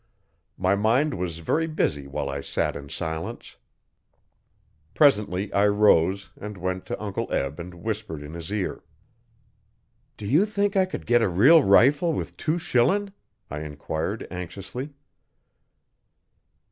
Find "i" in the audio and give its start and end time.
2.27-2.41, 5.53-5.67, 10.75-10.85, 13.51-13.59